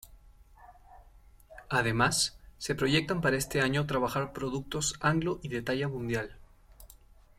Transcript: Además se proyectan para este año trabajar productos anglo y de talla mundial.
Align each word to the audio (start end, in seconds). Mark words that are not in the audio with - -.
Además 1.69 2.35
se 2.57 2.73
proyectan 2.73 3.21
para 3.21 3.37
este 3.37 3.61
año 3.61 3.85
trabajar 3.85 4.33
productos 4.33 4.95
anglo 4.99 5.39
y 5.43 5.49
de 5.49 5.61
talla 5.61 5.89
mundial. 5.89 6.39